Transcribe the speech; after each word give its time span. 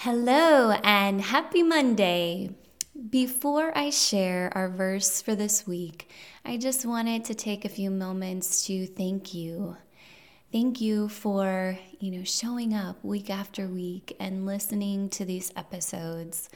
Hello 0.00 0.72
and 0.84 1.22
happy 1.22 1.62
Monday. 1.62 2.50
Before 3.08 3.76
I 3.76 3.88
share 3.88 4.52
our 4.54 4.68
verse 4.68 5.22
for 5.22 5.34
this 5.34 5.66
week, 5.66 6.10
I 6.44 6.58
just 6.58 6.84
wanted 6.84 7.24
to 7.24 7.34
take 7.34 7.64
a 7.64 7.70
few 7.70 7.90
moments 7.90 8.66
to 8.66 8.86
thank 8.86 9.32
you. 9.32 9.78
Thank 10.52 10.82
you 10.82 11.08
for, 11.08 11.78
you 11.98 12.10
know, 12.10 12.24
showing 12.24 12.74
up 12.74 13.02
week 13.02 13.30
after 13.30 13.66
week 13.66 14.14
and 14.20 14.44
listening 14.44 15.08
to 15.10 15.24
these 15.24 15.50
episodes. 15.56 16.50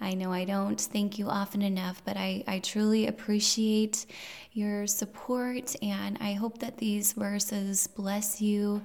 I 0.00 0.14
know 0.14 0.32
I 0.32 0.44
don't 0.44 0.80
thank 0.80 1.16
you 1.16 1.28
often 1.28 1.62
enough, 1.62 2.02
but 2.04 2.16
I, 2.16 2.42
I 2.48 2.58
truly 2.58 3.06
appreciate 3.06 4.04
your 4.52 4.88
support 4.88 5.76
and 5.80 6.18
I 6.20 6.32
hope 6.32 6.58
that 6.58 6.78
these 6.78 7.12
verses 7.12 7.86
bless 7.86 8.42
you 8.42 8.82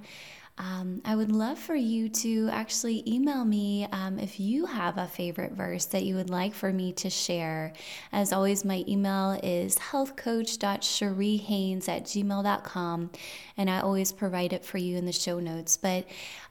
um, 0.58 1.02
I 1.04 1.14
would 1.14 1.32
love 1.32 1.58
for 1.58 1.74
you 1.74 2.08
to 2.08 2.48
actually 2.50 3.02
email 3.06 3.44
me 3.44 3.86
um, 3.92 4.18
if 4.18 4.40
you 4.40 4.64
have 4.64 4.96
a 4.96 5.06
favorite 5.06 5.52
verse 5.52 5.84
that 5.86 6.04
you 6.04 6.14
would 6.14 6.30
like 6.30 6.54
for 6.54 6.72
me 6.72 6.94
to 6.94 7.10
share. 7.10 7.74
As 8.10 8.32
always, 8.32 8.64
my 8.64 8.82
email 8.88 9.38
is 9.42 9.76
healthcoach.cheriehaynes 9.76 11.90
at 11.90 12.04
gmail.com, 12.04 13.10
and 13.58 13.68
I 13.68 13.80
always 13.80 14.12
provide 14.12 14.54
it 14.54 14.64
for 14.64 14.78
you 14.78 14.96
in 14.96 15.04
the 15.04 15.12
show 15.12 15.40
notes. 15.40 15.76
But 15.76 16.06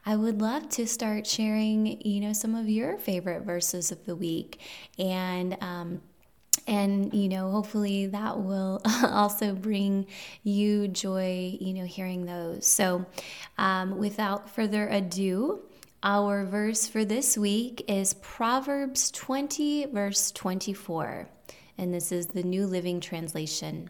I 0.05 0.15
would 0.15 0.39
love 0.39 0.69
to 0.69 0.85
start 0.85 1.25
sharing, 1.25 1.99
you 2.01 2.21
know, 2.21 2.33
some 2.33 2.53
of 2.53 2.69
your 2.69 2.99
favorite 2.99 3.41
verses 3.41 3.91
of 3.91 4.05
the 4.05 4.15
week. 4.15 4.61
And, 4.99 5.57
um, 5.61 6.01
and 6.67 7.13
you 7.13 7.29
know 7.29 7.51
hopefully 7.51 8.07
that 8.07 8.39
will 8.39 8.81
also 9.03 9.53
bring 9.53 10.05
you 10.43 10.87
joy 10.87 11.57
you 11.59 11.73
know 11.73 11.85
hearing 11.85 12.25
those. 12.25 12.65
So 12.65 13.05
um, 13.57 13.97
without 13.97 14.49
further 14.49 14.87
ado 14.87 15.61
our 16.03 16.45
verse 16.45 16.87
for 16.87 17.03
this 17.03 17.37
week 17.37 17.83
is 17.87 18.13
proverbs 18.15 19.09
20 19.11 19.87
verse 19.87 20.31
24 20.31 21.27
and 21.77 21.93
this 21.93 22.11
is 22.11 22.27
the 22.27 22.43
new 22.43 22.65
living 22.65 22.99
translation. 22.99 23.89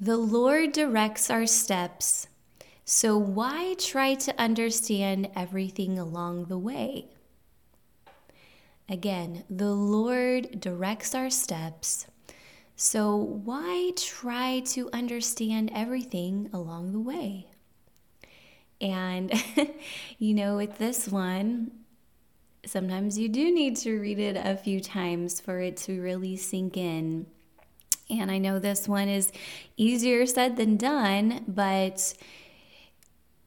The 0.00 0.16
lord 0.16 0.72
directs 0.72 1.30
our 1.30 1.46
steps 1.46 2.26
so 2.84 3.16
why 3.16 3.76
try 3.78 4.14
to 4.14 4.40
understand 4.40 5.30
everything 5.36 5.96
along 5.96 6.46
the 6.46 6.58
way 6.58 7.06
Again, 8.90 9.44
the 9.48 9.72
Lord 9.72 10.60
directs 10.60 11.14
our 11.14 11.30
steps. 11.30 12.08
So 12.74 13.14
why 13.14 13.92
try 13.94 14.60
to 14.66 14.90
understand 14.92 15.70
everything 15.72 16.50
along 16.52 16.92
the 16.92 16.98
way? 16.98 17.46
And, 18.80 19.32
you 20.18 20.34
know, 20.34 20.56
with 20.56 20.78
this 20.78 21.06
one, 21.06 21.70
sometimes 22.66 23.16
you 23.16 23.28
do 23.28 23.54
need 23.54 23.76
to 23.76 24.00
read 24.00 24.18
it 24.18 24.36
a 24.36 24.56
few 24.56 24.80
times 24.80 25.40
for 25.40 25.60
it 25.60 25.76
to 25.78 26.02
really 26.02 26.36
sink 26.36 26.76
in. 26.76 27.26
And 28.08 28.28
I 28.28 28.38
know 28.38 28.58
this 28.58 28.88
one 28.88 29.08
is 29.08 29.30
easier 29.76 30.26
said 30.26 30.56
than 30.56 30.76
done, 30.76 31.44
but 31.46 32.12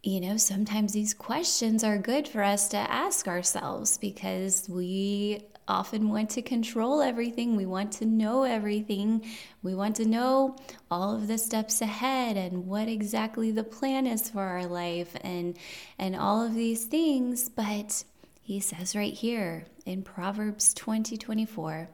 you 0.03 0.19
know, 0.19 0.35
sometimes 0.35 0.91
these 0.91 1.13
questions 1.13 1.81
are 1.81 1.97
good 1.97 2.27
for 2.27 2.43
us 2.43 2.67
to 2.69 2.77
ask 2.77 3.25
ourselves 3.25 3.97
because 3.97 4.67
we 4.67 5.45
often 5.65 6.09
want 6.09 6.29
to 6.31 6.41
control 6.41 7.01
everything. 7.01 7.55
We 7.55 7.65
want 7.65 7.93
to 7.93 8.05
know 8.05 8.43
everything. 8.43 9.25
We 9.61 9.73
want 9.73 9.95
to 9.95 10.05
know 10.05 10.57
all 10.91 11.15
of 11.15 11.27
the 11.29 11.37
steps 11.37 11.81
ahead 11.81 12.35
and 12.35 12.67
what 12.67 12.89
exactly 12.89 13.49
the 13.51 13.63
plan 13.63 14.05
is 14.05 14.29
for 14.29 14.41
our 14.41 14.65
life 14.65 15.15
and 15.21 15.57
and 15.97 16.17
all 16.17 16.43
of 16.45 16.53
these 16.53 16.83
things, 16.83 17.47
but 17.47 18.03
he 18.41 18.59
says 18.59 18.97
right 18.97 19.13
here 19.13 19.67
in 19.85 20.03
Proverbs 20.03 20.73
20 20.73 21.17
24, 21.17 21.87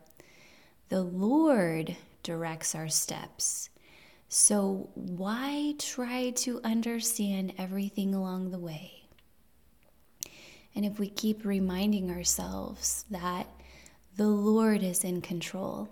the 0.89 1.03
Lord 1.03 1.95
directs 2.23 2.73
our 2.73 2.89
steps. 2.89 3.69
So, 4.31 4.91
why 4.93 5.73
try 5.79 6.29
to 6.29 6.61
understand 6.63 7.53
everything 7.57 8.13
along 8.13 8.51
the 8.51 8.59
way? 8.59 9.05
And 10.75 10.85
if 10.85 10.99
we 10.99 11.09
keep 11.09 11.43
reminding 11.43 12.11
ourselves 12.11 13.05
that 13.09 13.47
the 14.17 14.27
Lord 14.27 14.83
is 14.83 15.03
in 15.03 15.21
control, 15.21 15.89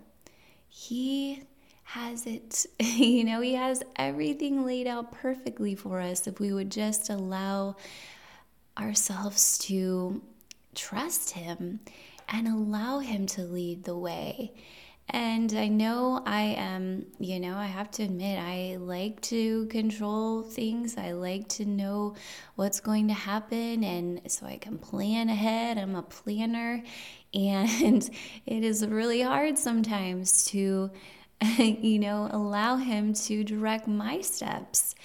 He 0.69 1.45
has 1.83 2.27
it, 2.27 2.67
you 2.79 3.23
know, 3.23 3.41
He 3.41 3.55
has 3.55 3.81
everything 3.95 4.63
laid 4.63 4.85
out 4.85 5.11
perfectly 5.11 5.73
for 5.73 5.99
us 5.99 6.27
if 6.27 6.39
we 6.39 6.53
would 6.53 6.69
just 6.69 7.09
allow 7.09 7.75
ourselves 8.77 9.57
to 9.59 10.21
trust 10.75 11.31
Him 11.31 11.79
and 12.29 12.47
allow 12.47 12.99
Him 12.99 13.25
to 13.25 13.41
lead 13.41 13.83
the 13.83 13.97
way. 13.97 14.53
And 15.09 15.53
I 15.53 15.69
know 15.69 16.21
I 16.25 16.55
am, 16.57 17.05
you 17.17 17.39
know, 17.39 17.55
I 17.55 17.65
have 17.65 17.89
to 17.91 18.03
admit, 18.03 18.39
I 18.39 18.75
like 18.77 19.21
to 19.21 19.65
control 19.67 20.43
things. 20.43 20.97
I 20.97 21.13
like 21.13 21.47
to 21.49 21.65
know 21.65 22.15
what's 22.55 22.81
going 22.81 23.07
to 23.07 23.13
happen. 23.13 23.85
And 23.85 24.29
so 24.29 24.45
I 24.45 24.57
can 24.57 24.77
plan 24.77 25.29
ahead. 25.29 25.77
I'm 25.77 25.95
a 25.95 26.03
planner. 26.03 26.83
And 27.33 28.09
it 28.45 28.63
is 28.63 28.87
really 28.87 29.21
hard 29.21 29.57
sometimes 29.57 30.45
to, 30.45 30.89
you 31.57 31.99
know, 31.99 32.29
allow 32.31 32.77
Him 32.77 33.13
to 33.13 33.43
direct 33.43 33.87
my 33.87 34.21
steps. 34.21 34.95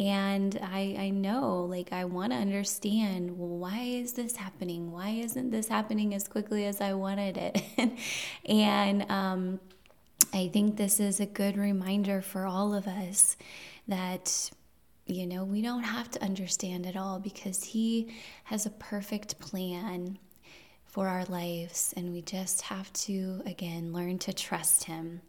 And 0.00 0.58
I, 0.62 0.96
I 0.98 1.10
know, 1.10 1.66
like, 1.68 1.92
I 1.92 2.06
want 2.06 2.32
to 2.32 2.38
understand 2.38 3.38
well, 3.38 3.58
why 3.58 3.80
is 3.80 4.14
this 4.14 4.34
happening? 4.34 4.92
Why 4.92 5.10
isn't 5.10 5.50
this 5.50 5.68
happening 5.68 6.14
as 6.14 6.26
quickly 6.26 6.64
as 6.64 6.80
I 6.80 6.94
wanted 6.94 7.36
it? 7.36 7.62
and 8.46 9.10
um, 9.10 9.60
I 10.32 10.48
think 10.48 10.78
this 10.78 11.00
is 11.00 11.20
a 11.20 11.26
good 11.26 11.58
reminder 11.58 12.22
for 12.22 12.46
all 12.46 12.72
of 12.72 12.88
us 12.88 13.36
that, 13.88 14.50
you 15.04 15.26
know, 15.26 15.44
we 15.44 15.60
don't 15.60 15.82
have 15.82 16.10
to 16.12 16.24
understand 16.24 16.86
it 16.86 16.96
all 16.96 17.20
because 17.20 17.62
He 17.62 18.14
has 18.44 18.64
a 18.64 18.70
perfect 18.70 19.38
plan 19.38 20.18
for 20.90 21.06
our 21.06 21.24
lives, 21.26 21.94
and 21.96 22.12
we 22.12 22.20
just 22.20 22.62
have 22.62 22.92
to, 22.92 23.40
again, 23.46 23.92
learn 23.92 24.18
to 24.18 24.32
trust 24.32 24.84
Him. 24.84 25.20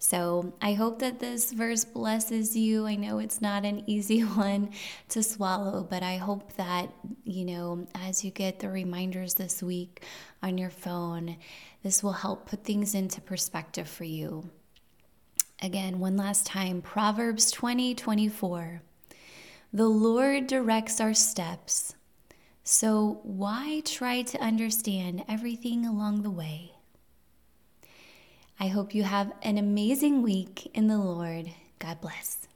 So 0.00 0.52
I 0.60 0.72
hope 0.72 0.98
that 0.98 1.20
this 1.20 1.52
verse 1.52 1.84
blesses 1.84 2.56
you. 2.56 2.86
I 2.86 2.96
know 2.96 3.20
it's 3.20 3.40
not 3.40 3.64
an 3.64 3.84
easy 3.86 4.20
one 4.22 4.70
to 5.10 5.22
swallow, 5.22 5.86
but 5.88 6.02
I 6.02 6.16
hope 6.16 6.52
that, 6.54 6.92
you 7.22 7.44
know, 7.44 7.86
as 7.94 8.24
you 8.24 8.32
get 8.32 8.58
the 8.58 8.68
reminders 8.68 9.34
this 9.34 9.62
week 9.62 10.02
on 10.42 10.58
your 10.58 10.70
phone, 10.70 11.36
this 11.84 12.02
will 12.02 12.12
help 12.12 12.50
put 12.50 12.64
things 12.64 12.92
into 12.94 13.20
perspective 13.20 13.88
for 13.88 14.04
you. 14.04 14.50
Again, 15.62 16.00
one 16.00 16.16
last 16.16 16.44
time 16.44 16.82
Proverbs 16.82 17.52
20 17.52 17.94
24. 17.94 18.82
The 19.72 19.88
Lord 19.88 20.48
directs 20.48 21.00
our 21.00 21.14
steps 21.14 21.94
so, 22.66 23.20
why 23.24 23.82
try 23.84 24.22
to 24.22 24.40
understand 24.40 25.22
everything 25.28 25.84
along 25.84 26.22
the 26.22 26.30
way? 26.30 26.72
I 28.58 28.68
hope 28.68 28.94
you 28.94 29.02
have 29.02 29.32
an 29.42 29.58
amazing 29.58 30.22
week 30.22 30.70
in 30.72 30.86
the 30.86 30.96
Lord. 30.96 31.50
God 31.78 32.00
bless. 32.00 32.48